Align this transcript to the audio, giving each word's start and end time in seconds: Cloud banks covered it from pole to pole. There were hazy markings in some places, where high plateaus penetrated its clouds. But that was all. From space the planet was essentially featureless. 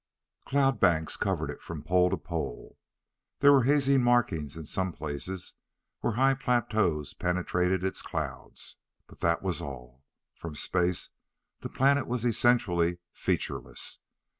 Cloud 0.45 0.79
banks 0.79 1.15
covered 1.15 1.51
it 1.51 1.61
from 1.61 1.83
pole 1.83 2.09
to 2.09 2.17
pole. 2.17 2.79
There 3.39 3.53
were 3.53 3.65
hazy 3.65 3.99
markings 3.99 4.57
in 4.57 4.65
some 4.65 4.91
places, 4.91 5.53
where 5.99 6.13
high 6.13 6.33
plateaus 6.33 7.13
penetrated 7.13 7.83
its 7.83 8.01
clouds. 8.01 8.77
But 9.05 9.19
that 9.19 9.43
was 9.43 9.61
all. 9.61 10.03
From 10.33 10.55
space 10.55 11.11
the 11.59 11.69
planet 11.69 12.07
was 12.07 12.25
essentially 12.25 12.97
featureless. 13.13 13.99